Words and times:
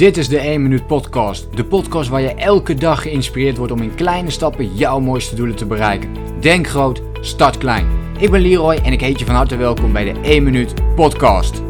Dit 0.00 0.16
is 0.16 0.28
de 0.28 0.38
1 0.38 0.62
Minuut 0.62 0.86
Podcast. 0.86 1.56
De 1.56 1.64
podcast 1.64 2.08
waar 2.08 2.20
je 2.20 2.34
elke 2.34 2.74
dag 2.74 3.02
geïnspireerd 3.02 3.56
wordt 3.56 3.72
om 3.72 3.82
in 3.82 3.94
kleine 3.94 4.30
stappen 4.30 4.74
jouw 4.74 5.00
mooiste 5.00 5.34
doelen 5.34 5.56
te 5.56 5.66
bereiken. 5.66 6.40
Denk 6.40 6.66
groot, 6.66 7.02
start 7.20 7.58
klein. 7.58 8.14
Ik 8.18 8.30
ben 8.30 8.40
Leroy 8.40 8.74
en 8.74 8.92
ik 8.92 9.00
heet 9.00 9.18
je 9.18 9.24
van 9.24 9.34
harte 9.34 9.56
welkom 9.56 9.92
bij 9.92 10.12
de 10.12 10.20
1 10.20 10.42
Minuut 10.42 10.94
Podcast. 10.94 11.62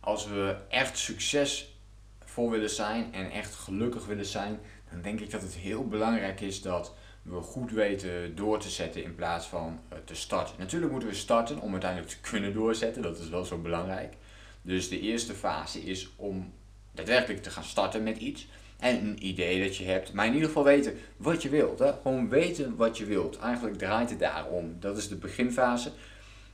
Als 0.00 0.28
we 0.28 0.56
echt 0.68 0.98
succesvol 0.98 2.50
willen 2.50 2.70
zijn 2.70 3.14
en 3.14 3.30
echt 3.30 3.54
gelukkig 3.54 4.06
willen 4.06 4.26
zijn, 4.26 4.60
dan 4.90 5.02
denk 5.02 5.20
ik 5.20 5.30
dat 5.30 5.42
het 5.42 5.54
heel 5.54 5.88
belangrijk 5.88 6.40
is 6.40 6.62
dat 6.62 6.94
we 7.22 7.40
goed 7.40 7.70
weten 7.70 8.36
door 8.36 8.58
te 8.58 8.70
zetten 8.70 9.04
in 9.04 9.14
plaats 9.14 9.46
van 9.46 9.80
eh, 9.88 9.98
te 10.04 10.14
starten. 10.14 10.54
Natuurlijk 10.58 10.92
moeten 10.92 11.08
we 11.08 11.14
starten 11.14 11.60
om 11.60 11.72
uiteindelijk 11.72 12.10
te 12.10 12.30
kunnen 12.30 12.54
doorzetten, 12.54 13.02
dat 13.02 13.18
is 13.18 13.28
wel 13.28 13.44
zo 13.44 13.58
belangrijk. 13.58 14.14
Dus 14.62 14.88
de 14.88 15.00
eerste 15.00 15.34
fase 15.34 15.80
is 15.80 16.10
om 16.16 16.52
daadwerkelijk 16.92 17.42
te 17.42 17.50
gaan 17.50 17.64
starten 17.64 18.02
met 18.02 18.16
iets. 18.16 18.46
En 18.78 19.06
een 19.06 19.26
idee 19.26 19.62
dat 19.66 19.76
je 19.76 19.84
hebt, 19.84 20.12
maar 20.12 20.26
in 20.26 20.32
ieder 20.32 20.48
geval 20.48 20.64
weten 20.64 20.94
wat 21.16 21.42
je 21.42 21.48
wilt. 21.48 21.78
Hè? 21.78 21.92
Gewoon 22.02 22.28
weten 22.28 22.76
wat 22.76 22.98
je 22.98 23.04
wilt. 23.04 23.38
Eigenlijk 23.38 23.78
draait 23.78 24.10
het 24.10 24.18
daarom. 24.18 24.76
Dat 24.80 24.96
is 24.96 25.08
de 25.08 25.16
beginfase. 25.16 25.92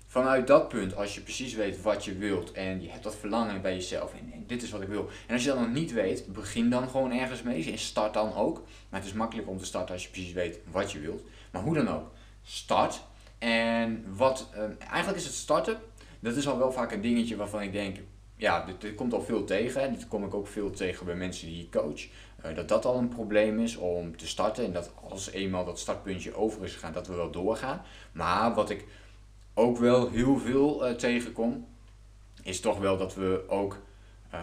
Vanuit 0.06 0.46
dat 0.46 0.68
punt, 0.68 0.96
als 0.96 1.14
je 1.14 1.20
precies 1.20 1.54
weet 1.54 1.82
wat 1.82 2.04
je 2.04 2.14
wilt 2.14 2.52
en 2.52 2.82
je 2.82 2.90
hebt 2.90 3.02
dat 3.02 3.16
verlangen 3.16 3.62
bij 3.62 3.74
jezelf 3.74 4.12
en, 4.12 4.44
dit 4.46 4.62
is 4.62 4.70
wat 4.70 4.82
ik 4.82 4.88
wil. 4.88 5.08
En 5.26 5.34
als 5.34 5.42
je 5.42 5.48
dat 5.48 5.58
nog 5.58 5.72
niet 5.72 5.92
weet, 5.92 6.32
begin 6.32 6.70
dan 6.70 6.88
gewoon 6.88 7.12
ergens 7.12 7.42
mee. 7.42 7.70
En 7.70 7.78
start 7.78 8.14
dan 8.14 8.34
ook. 8.34 8.62
Maar 8.88 9.00
het 9.00 9.08
is 9.08 9.14
makkelijk 9.14 9.48
om 9.48 9.58
te 9.58 9.64
starten 9.64 9.94
als 9.94 10.04
je 10.04 10.10
precies 10.10 10.32
weet 10.32 10.58
wat 10.70 10.92
je 10.92 10.98
wilt. 10.98 11.22
Maar 11.50 11.62
hoe 11.62 11.74
dan 11.74 11.88
ook, 11.88 12.10
start. 12.42 13.00
En 13.38 14.04
wat, 14.14 14.48
uh, 14.54 14.62
eigenlijk 14.78 15.18
is 15.18 15.24
het 15.24 15.34
starten 15.34 15.78
dat 16.20 16.36
is 16.36 16.48
al 16.48 16.58
wel 16.58 16.72
vaak 16.72 16.92
een 16.92 17.00
dingetje 17.00 17.36
waarvan 17.36 17.62
ik 17.62 17.72
denk, 17.72 17.96
ja, 18.38 18.64
dit, 18.78 18.94
komt 18.94 19.12
al 19.12 19.22
veel 19.22 19.44
tegen. 19.44 19.82
En 19.82 19.92
dit 19.92 20.08
kom 20.08 20.24
ik 20.24 20.34
ook 20.34 20.46
veel 20.46 20.70
tegen 20.70 21.06
bij 21.06 21.14
mensen 21.14 21.46
die 21.46 21.62
ik 21.62 21.70
coach. 21.70 22.06
Uh, 22.46 22.54
dat 22.56 22.68
dat 22.68 22.84
al 22.84 22.96
een 22.96 23.08
probleem 23.08 23.58
is 23.58 23.76
om 23.76 24.16
te 24.16 24.26
starten. 24.26 24.64
En 24.64 24.72
dat 24.72 24.92
als 25.08 25.30
eenmaal 25.30 25.64
dat 25.64 25.78
startpuntje 25.78 26.34
over 26.34 26.64
is 26.64 26.72
gegaan, 26.72 26.92
dat 26.92 27.06
we 27.06 27.14
wel 27.14 27.30
doorgaan. 27.30 27.82
Maar 28.12 28.54
wat 28.54 28.70
ik 28.70 28.84
ook 29.54 29.78
wel 29.78 30.10
heel 30.10 30.38
veel 30.38 30.88
uh, 30.88 30.94
tegenkom, 30.94 31.66
is 32.42 32.60
toch 32.60 32.78
wel 32.78 32.96
dat 32.96 33.14
we 33.14 33.44
ook 33.48 33.78
uh, 34.34 34.40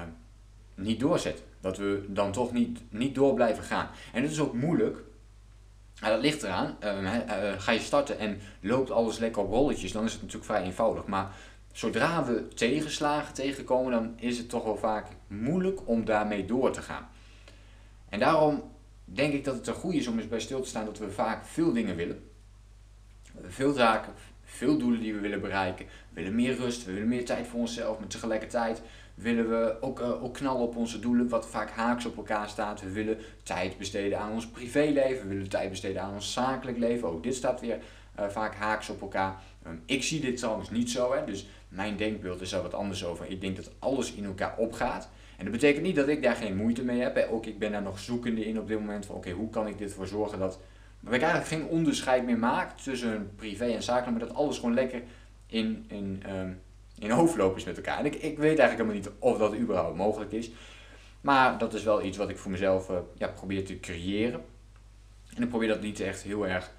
niet 0.76 1.00
doorzetten. 1.00 1.46
Dat 1.62 1.78
we 1.78 2.06
dan 2.08 2.32
toch 2.32 2.52
niet, 2.52 2.82
niet 2.90 3.16
door 3.16 3.34
blijven 3.34 3.64
gaan. 3.64 3.90
En 4.14 4.22
dat 4.22 4.32
is 4.32 4.40
ook 4.40 4.54
moeilijk. 4.54 5.04
Nou, 6.02 6.14
dat 6.14 6.22
ligt 6.22 6.44
eraan. 6.44 6.78
ga 7.58 7.72
je 7.72 7.80
starten 7.80 8.20
en 8.20 8.40
loopt 8.60 8.92
alles 8.92 9.18
lekker 9.18 9.42
op 9.42 9.50
rolletjes, 9.50 9.92
dan 9.92 10.04
is 10.04 10.12
het 10.12 10.22
natuurlijk 10.22 10.52
vrij 10.52 10.64
eenvoudig. 10.64 11.06
Maar 11.06 11.36
zodra 11.76 12.26
we 12.26 12.48
tegenslagen 12.48 13.34
tegenkomen, 13.34 13.92
dan 13.92 14.14
is 14.16 14.38
het 14.38 14.50
toch 14.50 14.64
wel 14.64 14.78
vaak 14.78 15.08
moeilijk 15.28 15.88
om 15.88 16.06
daarmee 16.06 16.46
door 16.46 16.72
te 16.72 16.82
gaan. 16.82 17.08
En 18.10 18.20
daarom 18.20 18.64
denk 19.06 19.34
ik 19.34 19.44
dat 19.44 19.56
het 19.56 19.68
een 19.68 19.74
goede 19.74 19.98
is 19.98 20.08
om 20.08 20.18
eens 20.18 20.28
bij 20.28 20.40
stil 20.40 20.62
te 20.62 20.68
staan 20.68 20.86
dat 20.86 20.98
we 20.98 21.12
vaak 21.12 21.46
veel 21.46 21.74
dingen 21.74 21.96
willen. 21.96 22.30
Veel 23.42 23.74
zaken, 23.74 24.14
veel 24.44 24.78
doelen 24.78 25.00
die 25.00 25.14
we 25.14 25.20
willen 25.20 25.42
bereiken. 25.42 25.86
We 25.86 25.92
willen 26.22 26.36
meer 26.36 26.56
rust, 26.56 26.86
we 26.86 26.94
willen 26.94 27.08
meer 27.08 27.26
tijd 27.26 27.48
voor 27.48 27.60
onszelf, 27.60 28.00
maar 28.00 28.08
tegelijkertijd 28.08 28.82
willen 29.16 29.50
we 29.50 29.78
ook, 29.82 30.00
uh, 30.00 30.24
ook 30.24 30.34
knallen 30.34 30.62
op 30.62 30.76
onze 30.76 31.00
doelen, 31.00 31.30
wat 31.30 31.48
vaak 31.48 31.70
haaks 31.70 32.06
op 32.06 32.18
elkaar 32.18 32.50
staat. 32.50 32.82
We 32.82 32.92
willen 32.92 33.18
tijd 33.44 33.78
besteden 33.78 34.20
aan 34.20 34.32
ons 34.32 34.48
privéleven, 34.48 35.28
we 35.28 35.34
willen 35.34 35.50
tijd 35.50 35.70
besteden 35.70 36.02
aan 36.02 36.14
ons 36.14 36.34
zakelijk 36.34 36.78
leven. 36.78 37.08
Ook 37.08 37.24
dit 37.24 37.36
staat 37.36 37.62
weer 37.62 37.80
uh, 38.20 38.28
vaak 38.28 38.56
haaks 38.56 38.90
op 38.90 39.02
elkaar. 39.02 39.36
Um, 39.68 39.82
ik 39.86 40.04
zie 40.04 40.20
dit 40.20 40.38
trouwens 40.38 40.70
niet 40.70 40.92
zo, 40.92 41.14
hè, 41.14 41.26
dus 41.26 41.48
mijn 41.68 41.98
denkbeeld 41.98 42.42
is 42.42 42.52
er 42.52 42.62
wat 42.62 42.74
anders 42.74 43.06
over. 43.06 43.30
Ik 43.30 43.42
denk 43.42 43.56
dat 43.56 43.72
alles 43.80 44.14
in 44.14 44.26
elkaar 44.26 44.58
opgaat. 44.58 45.10
En 45.38 45.44
dat 45.44 45.54
betekent 45.54 45.84
niet 45.84 45.96
dat 45.96 46.08
ik 46.08 46.24
daar 46.24 46.36
geen 46.36 46.56
moeite 46.56 46.84
mee 46.84 47.02
heb. 47.02 47.28
Ook 47.32 47.46
ik 47.46 47.60
ben 47.60 47.72
daar 47.72 47.82
nog 47.82 48.00
zoekende 48.00 48.46
in 48.46 48.60
op 48.60 48.68
dit 48.68 48.80
moment 48.80 49.06
van 49.06 49.16
oké, 49.16 49.32
hoe 49.32 49.50
kan 49.50 49.68
ik 49.68 49.78
dit 49.78 49.94
voor 49.94 50.08
zorgen 50.08 50.40
dat, 50.40 50.60
dat 51.00 51.14
ik 51.14 51.22
eigenlijk 51.22 51.52
geen 51.52 51.70
onderscheid 51.70 52.26
meer 52.26 52.38
maak 52.38 52.78
tussen 52.80 53.32
privé 53.36 53.66
en 53.66 53.84
zakelijk, 53.84 54.18
maar 54.18 54.28
dat 54.28 54.38
alles 54.38 54.58
gewoon 54.58 54.74
lekker 54.74 55.02
in, 55.48 55.86
in, 55.88 56.24
um, 56.30 56.62
in 57.00 57.10
hoofdloop 57.10 57.58
is 57.58 57.64
met 57.64 57.78
elkaar. 57.78 58.00
En 58.00 58.06
ik, 58.06 58.16
ik 58.16 58.38
weet 58.38 58.60
eigenlijk 58.60 58.72
helemaal 58.72 58.96
niet 58.96 59.10
of 59.20 59.38
dat 59.38 59.56
überhaupt 59.56 59.98
mogelijk 59.98 60.32
is. 60.32 60.52
Maar 61.22 61.58
dat 61.58 61.74
is 61.74 61.84
wel 61.84 62.04
iets 62.04 62.18
wat 62.18 62.30
ik 62.30 62.38
voor 62.38 62.52
mezelf 62.52 62.90
uh, 62.90 62.98
ja, 63.18 63.28
probeer 63.28 63.66
te 63.66 63.80
creëren. 63.80 64.42
En 65.36 65.44
ik 65.44 65.50
probeer 65.50 65.68
dat 65.68 65.82
niet 65.82 66.00
echt 66.00 66.22
heel 66.22 66.48
erg, 66.48 66.72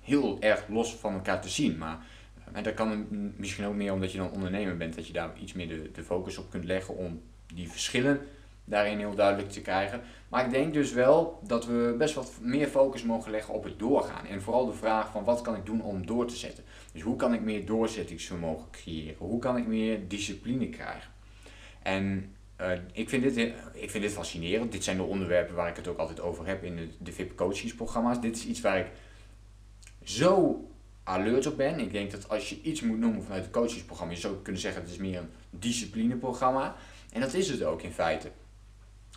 heel 0.00 0.36
erg 0.40 0.68
los 0.68 0.94
van 0.94 1.14
elkaar 1.14 1.40
te 1.40 1.48
zien. 1.48 1.78
Maar 1.78 1.98
en 2.52 2.62
dat 2.62 2.74
kan 2.74 3.06
misschien 3.36 3.66
ook 3.66 3.74
meer 3.74 3.92
omdat 3.92 4.12
je 4.12 4.18
dan 4.18 4.30
ondernemer 4.30 4.76
bent, 4.76 4.94
dat 4.94 5.06
je 5.06 5.12
daar 5.12 5.30
iets 5.40 5.52
meer 5.52 5.68
de, 5.68 5.90
de 5.92 6.02
focus 6.02 6.38
op 6.38 6.50
kunt 6.50 6.64
leggen 6.64 6.96
om 6.96 7.22
die 7.54 7.70
verschillen 7.70 8.20
daarin 8.64 8.98
heel 8.98 9.14
duidelijk 9.14 9.50
te 9.50 9.60
krijgen. 9.60 10.00
Maar 10.28 10.44
ik 10.44 10.50
denk 10.50 10.74
dus 10.74 10.92
wel 10.92 11.40
dat 11.46 11.66
we 11.66 11.94
best 11.98 12.14
wat 12.14 12.32
meer 12.40 12.66
focus 12.66 13.02
mogen 13.02 13.30
leggen 13.30 13.54
op 13.54 13.64
het 13.64 13.78
doorgaan. 13.78 14.26
En 14.26 14.42
vooral 14.42 14.66
de 14.66 14.72
vraag 14.72 15.10
van 15.10 15.24
wat 15.24 15.40
kan 15.40 15.56
ik 15.56 15.66
doen 15.66 15.82
om 15.82 16.06
door 16.06 16.26
te 16.26 16.36
zetten. 16.36 16.64
Dus 16.92 17.02
hoe 17.02 17.16
kan 17.16 17.34
ik 17.34 17.40
meer 17.40 17.66
doorzettingsvermogen 17.66 18.70
creëren? 18.70 19.16
Hoe 19.18 19.38
kan 19.38 19.56
ik 19.56 19.66
meer 19.66 20.08
discipline 20.08 20.68
krijgen? 20.68 21.10
En 21.82 22.34
uh, 22.60 22.70
ik, 22.92 23.08
vind 23.08 23.22
dit, 23.22 23.36
ik 23.72 23.90
vind 23.90 24.02
dit 24.02 24.12
fascinerend. 24.12 24.72
Dit 24.72 24.84
zijn 24.84 24.96
de 24.96 25.02
onderwerpen 25.02 25.54
waar 25.54 25.68
ik 25.68 25.76
het 25.76 25.88
ook 25.88 25.98
altijd 25.98 26.20
over 26.20 26.46
heb 26.46 26.64
in 26.64 26.76
de, 26.76 26.88
de 26.98 27.12
VIP 27.12 27.36
coachingsprogramma's. 27.36 28.20
Dit 28.20 28.36
is 28.36 28.46
iets 28.46 28.60
waar 28.60 28.78
ik 28.78 28.86
zo 30.16 30.64
alert 31.04 31.46
op 31.46 31.56
ben. 31.56 31.78
Ik 31.78 31.92
denk 31.92 32.10
dat 32.10 32.28
als 32.28 32.48
je 32.48 32.60
iets 32.62 32.80
moet 32.80 32.98
noemen 32.98 33.22
vanuit 33.22 33.42
het 33.42 33.52
coachingsprogramma, 33.52 34.12
je 34.12 34.20
zou 34.20 34.36
kunnen 34.42 34.60
zeggen 34.60 34.82
het 34.82 34.90
is 34.90 34.96
meer 34.96 35.18
een 35.18 35.30
disciplineprogramma. 35.50 36.74
En 37.12 37.20
dat 37.20 37.34
is 37.34 37.48
het 37.48 37.62
ook 37.62 37.82
in 37.82 37.92
feite. 37.92 38.30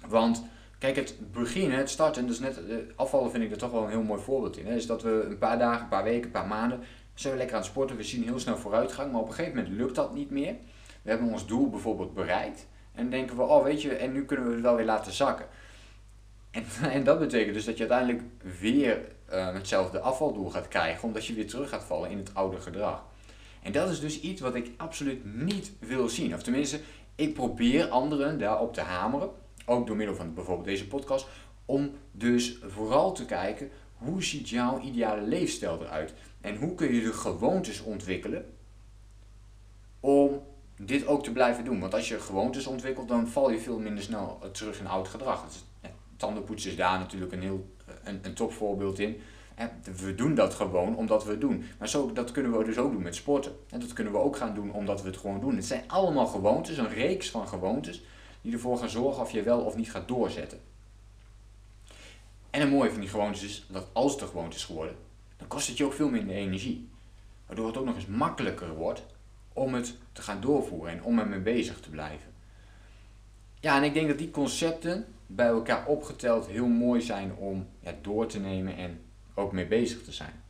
Want 0.07 0.43
kijk, 0.77 0.95
het 0.95 1.31
beginnen, 1.31 1.77
het 1.77 1.89
starten, 1.89 2.27
dus 2.27 2.39
net 2.39 2.59
afvallen 2.95 3.31
vind 3.31 3.43
ik 3.43 3.51
er 3.51 3.57
toch 3.57 3.71
wel 3.71 3.83
een 3.83 3.89
heel 3.89 4.03
mooi 4.03 4.21
voorbeeld 4.21 4.57
in. 4.57 4.65
Hè. 4.65 4.75
Is 4.75 4.85
dat 4.85 5.01
we 5.01 5.25
een 5.29 5.37
paar 5.37 5.57
dagen, 5.59 5.83
een 5.83 5.89
paar 5.89 6.03
weken, 6.03 6.23
een 6.23 6.31
paar 6.31 6.47
maanden 6.47 6.79
zijn 7.13 7.33
we 7.33 7.39
lekker 7.39 7.55
aan 7.55 7.61
het 7.61 7.71
sporten. 7.71 7.97
We 7.97 8.03
zien 8.03 8.23
heel 8.23 8.39
snel 8.39 8.57
vooruitgang, 8.57 9.11
maar 9.11 9.21
op 9.21 9.27
een 9.27 9.33
gegeven 9.33 9.57
moment 9.57 9.77
lukt 9.77 9.95
dat 9.95 10.13
niet 10.13 10.29
meer. 10.29 10.55
We 11.01 11.09
hebben 11.09 11.31
ons 11.31 11.47
doel 11.47 11.69
bijvoorbeeld 11.69 12.13
bereikt. 12.13 12.67
En 12.91 13.09
denken 13.09 13.35
we, 13.35 13.43
oh 13.43 13.63
weet 13.63 13.81
je, 13.81 13.95
en 13.95 14.11
nu 14.11 14.25
kunnen 14.25 14.47
we 14.47 14.53
het 14.53 14.61
wel 14.61 14.75
weer 14.75 14.85
laten 14.85 15.13
zakken. 15.13 15.45
En, 16.91 17.03
dat 17.03 17.19
betekent 17.19 17.53
dus 17.53 17.65
dat 17.65 17.77
je 17.77 17.89
uiteindelijk 17.89 18.23
weer 18.59 19.01
uh, 19.31 19.53
hetzelfde 19.53 19.99
afvaldoel 19.99 20.49
gaat 20.49 20.67
krijgen, 20.67 21.07
omdat 21.07 21.25
je 21.25 21.33
weer 21.33 21.47
terug 21.47 21.69
gaat 21.69 21.83
vallen 21.83 22.09
in 22.09 22.17
het 22.17 22.33
oude 22.33 22.59
gedrag. 22.59 23.03
En 23.61 23.71
dat 23.71 23.89
is 23.89 23.99
dus 23.99 24.19
iets 24.19 24.41
wat 24.41 24.55
ik 24.55 24.71
absoluut 24.77 25.43
niet 25.43 25.71
wil 25.79 26.09
zien. 26.09 26.33
Of 26.33 26.43
tenminste, 26.43 26.79
ik 27.15 27.33
probeer 27.33 27.87
anderen 27.89 28.39
daarop 28.39 28.73
te 28.73 28.81
hameren, 28.81 29.29
ook 29.65 29.87
door 29.87 29.95
middel 29.95 30.15
van 30.15 30.33
bijvoorbeeld 30.33 30.67
deze 30.67 30.87
podcast, 30.87 31.27
om 31.65 31.91
dus 32.11 32.57
vooral 32.67 33.13
te 33.13 33.25
kijken 33.25 33.69
hoe 33.93 34.23
ziet 34.23 34.49
jouw 34.49 34.81
ideale 34.81 35.21
leefstijl 35.21 35.81
eruit 35.81 36.13
en 36.41 36.55
hoe 36.55 36.75
kun 36.75 36.93
je 36.93 37.01
de 37.01 37.13
gewoontes 37.13 37.81
ontwikkelen 37.81 38.45
om 39.99 40.41
dit 40.77 41.07
ook 41.07 41.23
te 41.23 41.31
blijven 41.31 41.63
doen. 41.63 41.79
Want 41.79 41.93
als 41.93 42.07
je 42.07 42.19
gewoontes 42.19 42.67
ontwikkelt, 42.67 43.07
dan 43.07 43.27
val 43.27 43.51
je 43.51 43.59
veel 43.59 43.79
minder 43.79 44.03
snel 44.03 44.39
terug 44.51 44.79
in 44.79 44.87
oud 44.87 45.07
gedrag. 45.07 45.45
Tandenpoetsen 46.17 46.71
is 46.71 46.77
daar 46.77 46.99
natuurlijk 46.99 47.31
een 47.31 47.41
heel 47.41 47.73
een, 48.03 48.19
een 48.21 48.33
topvoorbeeld 48.33 48.99
in. 48.99 49.21
We 49.95 50.15
doen 50.15 50.35
dat 50.35 50.53
gewoon 50.53 50.95
omdat 50.95 51.23
we 51.23 51.31
het 51.31 51.41
doen. 51.41 51.65
Maar 51.79 51.89
zo, 51.89 52.13
dat 52.13 52.31
kunnen 52.31 52.57
we 52.57 52.63
dus 52.63 52.77
ook 52.77 52.91
doen 52.91 53.01
met 53.01 53.15
sporten. 53.15 53.51
En 53.69 53.79
dat 53.79 53.93
kunnen 53.93 54.13
we 54.13 54.19
ook 54.19 54.37
gaan 54.37 54.55
doen 54.55 54.71
omdat 54.71 55.01
we 55.01 55.07
het 55.07 55.17
gewoon 55.17 55.39
doen. 55.39 55.55
Het 55.55 55.65
zijn 55.65 55.83
allemaal 55.87 56.27
gewoontes, 56.27 56.77
een 56.77 56.93
reeks 56.93 57.29
van 57.29 57.47
gewoontes, 57.47 58.03
die 58.41 58.53
ervoor 58.53 58.77
gaan 58.77 58.89
zorgen 58.89 59.21
of 59.21 59.31
je 59.31 59.41
wel 59.41 59.59
of 59.59 59.75
niet 59.75 59.91
gaat 59.91 60.07
doorzetten. 60.07 60.59
En 62.49 62.61
een 62.61 62.69
mooie 62.69 62.91
van 62.91 62.99
die 62.99 63.09
gewoontes 63.09 63.43
is 63.43 63.65
dat 63.69 63.87
als 63.93 64.11
het 64.11 64.21
een 64.21 64.27
gewoonte 64.27 64.55
is 64.55 64.65
geworden, 64.65 64.95
dan 65.37 65.47
kost 65.47 65.67
het 65.67 65.77
je 65.77 65.85
ook 65.85 65.93
veel 65.93 66.09
minder 66.09 66.35
energie. 66.35 66.89
Waardoor 67.45 67.67
het 67.67 67.77
ook 67.77 67.85
nog 67.85 67.95
eens 67.95 68.05
makkelijker 68.05 68.75
wordt 68.75 69.03
om 69.53 69.73
het 69.73 69.97
te 70.11 70.21
gaan 70.21 70.41
doorvoeren 70.41 70.91
en 70.91 71.03
om 71.03 71.19
ermee 71.19 71.39
bezig 71.39 71.79
te 71.79 71.89
blijven. 71.89 72.31
Ja, 73.59 73.77
en 73.77 73.83
ik 73.83 73.93
denk 73.93 74.07
dat 74.07 74.17
die 74.17 74.31
concepten 74.31 75.05
bij 75.27 75.47
elkaar 75.47 75.85
opgeteld 75.85 76.47
heel 76.47 76.67
mooi 76.67 77.01
zijn 77.01 77.35
om 77.35 77.67
ja, 77.79 77.93
door 78.01 78.27
te 78.27 78.39
nemen 78.39 78.77
en 78.77 79.01
ook 79.33 79.51
mee 79.51 79.67
bezig 79.67 80.03
te 80.03 80.11
zijn. 80.11 80.43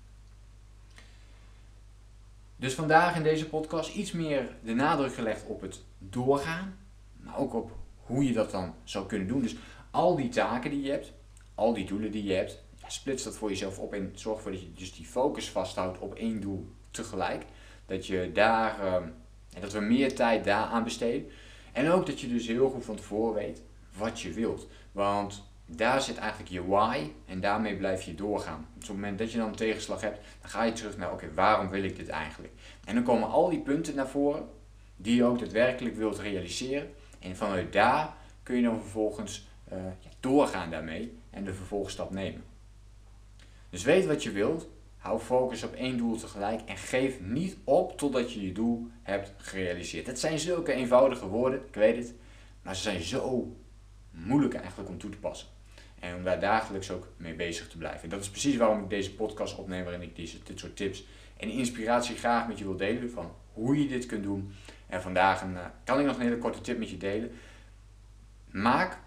Dus 2.55 2.73
vandaag 2.73 3.15
in 3.15 3.23
deze 3.23 3.49
podcast 3.49 3.95
iets 3.95 4.11
meer 4.11 4.55
de 4.63 4.73
nadruk 4.73 5.13
gelegd 5.13 5.45
op 5.45 5.61
het 5.61 5.81
doorgaan, 5.97 6.77
maar 7.17 7.37
ook 7.37 7.53
op 7.53 7.71
hoe 8.05 8.25
je 8.25 8.33
dat 8.33 8.51
dan 8.51 8.73
zou 8.83 9.05
kunnen 9.05 9.27
doen. 9.27 9.41
Dus 9.41 9.55
al 9.91 10.15
die 10.15 10.29
taken 10.29 10.71
die 10.71 10.81
je 10.81 10.91
hebt, 10.91 11.11
al 11.55 11.73
die 11.73 11.85
doelen 11.85 12.11
die 12.11 12.23
je 12.23 12.33
hebt, 12.33 12.63
splits 12.87 13.23
dat 13.23 13.35
voor 13.35 13.49
jezelf 13.49 13.79
op 13.79 13.93
en 13.93 14.11
zorg 14.15 14.37
ervoor 14.37 14.51
dat 14.51 14.61
je 14.61 14.73
dus 14.73 14.93
die 14.93 15.05
focus 15.05 15.49
vasthoudt 15.49 15.99
op 15.99 16.15
één 16.15 16.41
doel 16.41 16.69
tegelijk. 16.91 17.45
Dat 17.85 18.07
je 18.07 18.31
daar, 18.33 18.85
uh, 18.85 18.95
dat 19.59 19.71
we 19.71 19.79
meer 19.79 20.15
tijd 20.15 20.43
daar 20.43 20.65
aan 20.65 20.83
besteden. 20.83 21.27
En 21.71 21.89
ook 21.89 22.05
dat 22.05 22.19
je 22.19 22.27
dus 22.27 22.47
heel 22.47 22.69
goed 22.69 22.85
van 22.85 22.95
tevoren 22.95 23.33
weet 23.33 23.61
wat 23.97 24.21
je 24.21 24.31
wilt. 24.31 24.67
Want 24.91 25.43
daar 25.65 26.01
zit 26.01 26.17
eigenlijk 26.17 26.51
je 26.51 26.67
why 26.67 27.09
en 27.25 27.39
daarmee 27.39 27.75
blijf 27.75 28.01
je 28.01 28.15
doorgaan. 28.15 28.67
Op 28.75 28.81
het 28.81 28.89
moment 28.89 29.17
dat 29.17 29.31
je 29.31 29.37
dan 29.37 29.47
een 29.47 29.55
tegenslag 29.55 30.01
hebt, 30.01 30.19
dan 30.41 30.49
ga 30.49 30.63
je 30.63 30.71
terug 30.71 30.97
naar 30.97 31.11
oké, 31.11 31.33
waarom 31.33 31.69
wil 31.69 31.83
ik 31.83 31.95
dit 31.95 32.09
eigenlijk? 32.09 32.53
En 32.85 32.95
dan 32.95 33.03
komen 33.03 33.29
al 33.29 33.49
die 33.49 33.59
punten 33.59 33.95
naar 33.95 34.07
voren 34.07 34.47
die 34.95 35.15
je 35.15 35.23
ook 35.23 35.39
daadwerkelijk 35.39 35.95
wilt 35.95 36.19
realiseren. 36.19 36.93
En 37.19 37.35
vanuit 37.35 37.73
daar 37.73 38.13
kun 38.43 38.55
je 38.55 38.61
dan 38.61 38.81
vervolgens 38.81 39.47
uh, 39.73 39.79
doorgaan 40.19 40.69
daarmee 40.71 41.17
en 41.29 41.43
de 41.43 41.53
vervolgstap 41.53 42.11
nemen. 42.11 42.43
Dus 43.69 43.83
weet 43.83 44.05
wat 44.05 44.23
je 44.23 44.31
wilt, 44.31 44.67
hou 44.97 45.19
focus 45.19 45.63
op 45.63 45.73
één 45.73 45.97
doel 45.97 46.17
tegelijk 46.17 46.61
en 46.65 46.77
geef 46.77 47.21
niet 47.21 47.57
op 47.63 47.97
totdat 47.97 48.33
je 48.33 48.45
je 48.45 48.51
doel 48.51 48.87
hebt 49.01 49.33
gerealiseerd. 49.37 50.07
Het 50.07 50.19
zijn 50.19 50.39
zulke 50.39 50.73
eenvoudige 50.73 51.27
woorden, 51.27 51.59
ik 51.67 51.75
weet 51.75 51.97
het, 51.97 52.13
maar 52.61 52.75
ze 52.75 52.81
zijn 52.81 53.01
zo 53.01 53.55
moeilijk 54.13 54.53
eigenlijk 54.53 54.89
om 54.89 54.97
toe 54.97 55.09
te 55.09 55.17
passen. 55.17 55.47
En 55.99 56.15
om 56.15 56.23
daar 56.23 56.39
dagelijks 56.39 56.91
ook 56.91 57.07
mee 57.17 57.33
bezig 57.33 57.67
te 57.67 57.77
blijven. 57.77 58.03
En 58.03 58.09
dat 58.09 58.21
is 58.21 58.29
precies 58.29 58.57
waarom 58.57 58.83
ik 58.83 58.89
deze 58.89 59.15
podcast 59.15 59.57
opneem, 59.57 59.83
waarin 59.83 60.01
ik 60.01 60.15
deze, 60.15 60.37
dit 60.43 60.59
soort 60.59 60.75
tips 60.75 61.05
en 61.37 61.49
inspiratie 61.49 62.15
graag 62.15 62.47
met 62.47 62.57
je 62.57 62.63
wil 62.63 62.77
delen 62.77 63.11
van 63.11 63.31
hoe 63.53 63.81
je 63.81 63.87
dit 63.87 64.05
kunt 64.05 64.23
doen. 64.23 64.53
En 64.87 65.01
vandaag 65.01 65.41
een, 65.41 65.57
eh, 65.57 65.65
kan 65.83 65.99
ik 65.99 66.05
nog 66.05 66.15
een 66.15 66.21
hele 66.21 66.37
korte 66.37 66.61
tip 66.61 66.77
met 66.77 66.89
je 66.89 66.97
delen. 66.97 67.31
Maak 68.51 68.97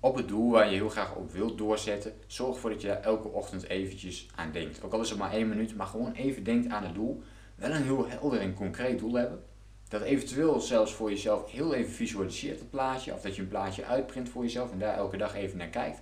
op 0.00 0.16
het 0.16 0.28
doel 0.28 0.50
waar 0.50 0.70
je 0.70 0.74
heel 0.74 0.88
graag 0.88 1.14
op 1.14 1.32
wilt 1.32 1.58
doorzetten, 1.58 2.12
zorg 2.26 2.54
ervoor 2.54 2.70
dat 2.70 2.80
je 2.80 2.86
daar 2.86 3.02
elke 3.02 3.28
ochtend 3.28 3.68
eventjes 3.68 4.28
aan 4.34 4.52
denkt. 4.52 4.82
Ook 4.82 4.92
al 4.92 5.00
is 5.00 5.10
het 5.10 5.18
maar 5.18 5.32
één 5.32 5.48
minuut, 5.48 5.76
maar 5.76 5.86
gewoon 5.86 6.12
even 6.12 6.44
denkt 6.44 6.72
aan 6.72 6.84
het 6.84 6.94
doel. 6.94 7.22
Wel 7.54 7.70
een 7.70 7.82
heel 7.82 8.08
helder 8.08 8.40
en 8.40 8.54
concreet 8.54 8.98
doel 8.98 9.14
hebben. 9.14 9.44
Dat 9.90 10.02
eventueel 10.02 10.60
zelfs 10.60 10.92
voor 10.92 11.10
jezelf 11.10 11.50
heel 11.50 11.74
even 11.74 11.92
visualiseert 11.92 12.58
het 12.58 12.70
plaatje. 12.70 13.12
Of 13.12 13.20
dat 13.20 13.36
je 13.36 13.42
een 13.42 13.48
plaatje 13.48 13.84
uitprint 13.84 14.28
voor 14.28 14.42
jezelf 14.42 14.72
en 14.72 14.78
daar 14.78 14.96
elke 14.96 15.16
dag 15.16 15.34
even 15.34 15.58
naar 15.58 15.68
kijkt. 15.68 16.00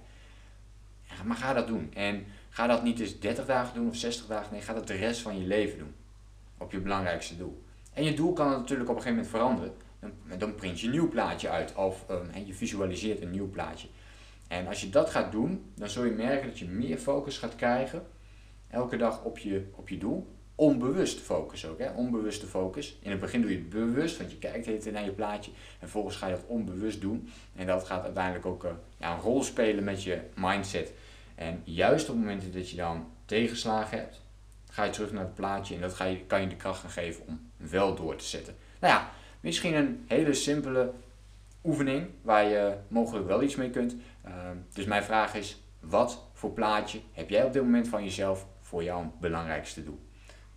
Maar 1.25 1.37
ga 1.37 1.53
dat 1.53 1.67
doen. 1.67 1.95
En 1.95 2.27
ga 2.49 2.67
dat 2.67 2.83
niet 2.83 3.01
eens 3.01 3.21
30 3.21 3.47
dagen 3.47 3.75
doen 3.75 3.89
of 3.89 3.97
60 3.97 4.27
dagen. 4.27 4.53
Nee, 4.53 4.61
ga 4.61 4.75
dat 4.75 4.87
de 4.87 4.95
rest 4.95 5.21
van 5.21 5.39
je 5.39 5.47
leven 5.47 5.79
doen. 5.79 5.95
Op 6.59 6.73
je 6.73 6.81
belangrijkste 6.81 7.37
doel. 7.37 7.63
En 7.93 8.05
je 8.05 8.15
doel 8.15 8.33
kan 8.33 8.51
natuurlijk 8.51 8.91
op 8.91 8.97
een 8.97 9.03
gegeven 9.03 9.25
moment 9.25 9.29
veranderen. 9.29 9.75
Dan, 10.39 10.55
print 10.55 10.81
je 10.81 10.87
een 10.87 10.93
nieuw 10.93 11.09
plaatje 11.09 11.49
uit. 11.49 11.75
Of 11.75 12.05
um, 12.11 12.45
je 12.45 12.55
visualiseert 12.55 13.23
een 13.23 13.31
nieuw 13.31 13.51
plaatje. 13.51 13.89
En 14.49 14.67
als 14.67 14.81
je 14.81 14.91
dat 14.91 15.11
gaat 15.11 15.33
doen, 15.33 15.73
dan 15.75 15.89
zul 15.89 16.05
je 16.05 16.13
merken 16.13 16.49
dat 16.49 16.59
je 16.59 16.69
meer 16.69 16.99
focus 16.99 17.39
gaat 17.39 17.57
krijgen. 17.57 18.07
Elke 18.71 18.97
dag 18.97 19.25
op 19.25 19.39
je, 19.39 19.71
op 19.75 19.89
je 19.89 19.99
doel 19.99 20.38
onbewust 20.59 21.21
focus 21.21 21.67
ook. 21.67 21.79
Hè? 21.79 21.91
Onbewuste 21.91 22.47
focus. 22.47 22.99
In 23.01 23.11
het 23.11 23.21
begin 23.21 23.41
doe 23.41 23.51
je 23.51 23.57
het 23.57 23.69
bewust, 23.69 24.19
want 24.19 24.31
je 24.31 24.39
kijkt 24.39 24.67
het 24.67 24.93
naar 24.93 25.05
je 25.05 25.11
plaatje. 25.11 25.51
En 25.51 25.79
vervolgens 25.79 26.17
ga 26.17 26.27
je 26.27 26.35
dat 26.35 26.45
onbewust 26.47 27.01
doen. 27.01 27.29
En 27.57 27.67
dat 27.67 27.85
gaat 27.85 28.05
uiteindelijk 28.05 28.47
ook 28.47 28.65
uh, 28.65 28.71
ja, 28.97 29.15
een 29.15 29.21
rol 29.21 29.43
spelen 29.43 29.85
met 29.85 30.03
je 30.03 30.21
mindset. 30.35 30.93
En 31.35 31.61
juist 31.65 32.09
op 32.09 32.17
momenten 32.17 32.53
dat 32.53 32.71
je 32.71 32.77
dan 32.77 33.11
tegenslagen 33.25 33.99
hebt, 33.99 34.23
ga 34.71 34.85
je 34.85 34.91
terug 34.91 35.13
naar 35.13 35.25
het 35.25 35.35
plaatje. 35.35 35.75
En 35.75 35.81
dat 35.81 35.95
ga 35.95 36.05
je, 36.05 36.25
kan 36.27 36.41
je 36.41 36.49
de 36.49 36.57
kracht 36.57 36.81
gaan 36.81 36.91
geven 36.91 37.27
om 37.27 37.51
wel 37.57 37.95
door 37.95 38.17
te 38.17 38.25
zetten. 38.25 38.55
Nou 38.81 38.93
ja, 38.95 39.11
misschien 39.41 39.75
een 39.75 40.05
hele 40.09 40.35
simpele 40.35 40.93
oefening 41.65 42.07
waar 42.23 42.45
je 42.45 42.77
mogelijk 42.89 43.27
wel 43.27 43.43
iets 43.43 43.57
mee 43.57 43.71
kunt. 43.71 43.95
Uh, 44.27 44.33
dus 44.73 44.85
mijn 44.85 45.03
vraag 45.03 45.35
is, 45.35 45.63
wat 45.81 46.25
voor 46.33 46.51
plaatje 46.51 47.01
heb 47.13 47.31
jij 47.31 47.45
op 47.45 47.53
dit 47.53 47.63
moment 47.63 47.89
van 47.89 48.05
jezelf 48.05 48.47
voor 48.61 48.83
jouw 48.83 49.13
belangrijkste 49.21 49.85
doel? 49.85 50.07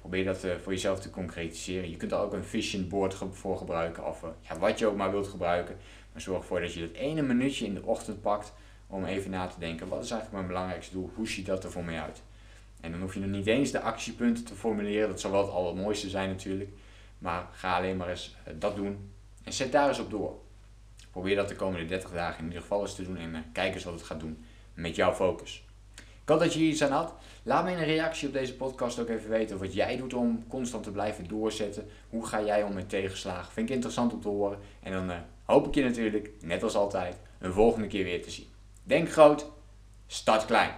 Probeer 0.01 0.25
dat 0.25 0.43
uh, 0.43 0.55
voor 0.55 0.71
jezelf 0.71 0.99
te 0.99 1.09
concretiseren. 1.09 1.89
Je 1.89 1.97
kunt 1.97 2.11
er 2.11 2.17
ook 2.17 2.33
een 2.33 2.43
vision 2.43 2.87
board 2.87 3.15
voor 3.31 3.57
gebruiken 3.57 4.05
of 4.05 4.23
uh, 4.23 4.29
ja, 4.39 4.57
wat 4.57 4.79
je 4.79 4.87
ook 4.87 4.95
maar 4.95 5.11
wilt 5.11 5.27
gebruiken. 5.27 5.77
Maar 6.11 6.21
zorg 6.21 6.39
ervoor 6.39 6.61
dat 6.61 6.73
je 6.73 6.79
dat 6.79 6.95
ene 6.95 7.21
minuutje 7.21 7.65
in 7.65 7.73
de 7.73 7.83
ochtend 7.83 8.21
pakt 8.21 8.53
om 8.87 9.05
even 9.05 9.31
na 9.31 9.47
te 9.47 9.59
denken. 9.59 9.87
Wat 9.87 10.03
is 10.03 10.11
eigenlijk 10.11 10.31
mijn 10.31 10.47
belangrijkste 10.53 10.93
doel? 10.93 11.11
Hoe 11.15 11.27
ziet 11.27 11.45
dat 11.45 11.63
er 11.63 11.71
voor 11.71 11.83
mij 11.83 12.01
uit? 12.01 12.21
En 12.79 12.91
dan 12.91 13.01
hoef 13.01 13.13
je 13.13 13.19
nog 13.19 13.29
niet 13.29 13.47
eens 13.47 13.71
de 13.71 13.81
actiepunten 13.81 14.43
te 14.43 14.55
formuleren. 14.55 15.09
Dat 15.09 15.19
zou 15.19 15.33
wel 15.33 15.41
het 15.41 15.51
allermooiste 15.51 16.09
zijn 16.09 16.29
natuurlijk. 16.29 16.69
Maar 17.17 17.47
ga 17.51 17.77
alleen 17.77 17.97
maar 17.97 18.09
eens 18.09 18.35
uh, 18.47 18.53
dat 18.59 18.75
doen. 18.75 19.11
En 19.43 19.53
zet 19.53 19.71
daar 19.71 19.87
eens 19.87 19.99
op 19.99 20.09
door. 20.09 20.39
Probeer 21.11 21.35
dat 21.35 21.47
de 21.47 21.55
komende 21.55 21.85
30 21.85 22.11
dagen 22.11 22.39
in 22.39 22.45
ieder 22.45 22.61
geval 22.61 22.81
eens 22.81 22.95
te 22.95 23.03
doen. 23.03 23.17
En 23.17 23.45
kijk 23.53 23.73
eens 23.73 23.83
wat 23.83 23.93
het 23.93 24.03
gaat 24.03 24.19
doen 24.19 24.45
met 24.73 24.95
jouw 24.95 25.13
focus. 25.13 25.63
Ik 26.23 26.29
hoop 26.29 26.39
dat 26.39 26.53
je 26.53 26.59
hier 26.59 26.69
iets 26.69 26.83
aan 26.83 26.91
had. 26.91 27.13
Laat 27.43 27.63
me 27.63 27.71
in 27.71 27.77
een 27.77 27.83
reactie 27.83 28.27
op 28.27 28.33
deze 28.33 28.55
podcast 28.55 28.99
ook 28.99 29.09
even 29.09 29.29
weten 29.29 29.57
wat 29.57 29.73
jij 29.73 29.97
doet 29.97 30.13
om 30.13 30.43
constant 30.47 30.83
te 30.83 30.91
blijven 30.91 31.27
doorzetten. 31.27 31.87
Hoe 32.09 32.25
ga 32.25 32.43
jij 32.43 32.63
om 32.63 32.73
met 32.73 32.89
tegenslagen? 32.89 33.51
Vind 33.51 33.69
ik 33.69 33.75
interessant 33.75 34.13
om 34.13 34.21
te 34.21 34.27
horen. 34.27 34.57
En 34.83 34.91
dan 34.91 35.09
uh, 35.09 35.15
hoop 35.45 35.67
ik 35.67 35.75
je 35.75 35.83
natuurlijk, 35.83 36.29
net 36.41 36.63
als 36.63 36.75
altijd, 36.75 37.15
een 37.39 37.53
volgende 37.53 37.87
keer 37.87 38.03
weer 38.03 38.23
te 38.23 38.31
zien. 38.31 38.45
Denk 38.83 39.11
groot, 39.11 39.45
start 40.07 40.45
klein. 40.45 40.71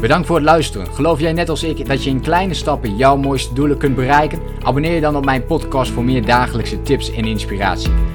Bedankt 0.00 0.26
voor 0.26 0.36
het 0.36 0.44
luisteren. 0.44 0.86
Geloof 0.86 1.20
jij 1.20 1.32
net 1.32 1.48
als 1.48 1.62
ik 1.62 1.86
dat 1.86 2.04
je 2.04 2.10
in 2.10 2.20
kleine 2.20 2.54
stappen 2.54 2.96
jouw 2.96 3.16
mooiste 3.16 3.54
doelen 3.54 3.78
kunt 3.78 3.94
bereiken? 3.94 4.40
Abonneer 4.62 4.94
je 4.94 5.00
dan 5.00 5.16
op 5.16 5.24
mijn 5.24 5.46
podcast 5.46 5.90
voor 5.90 6.04
meer 6.04 6.24
dagelijkse 6.24 6.82
tips 6.82 7.12
en 7.12 7.24
inspiratie. 7.24 8.09